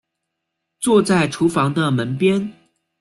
[0.79, 2.51] 坐在厨房的门边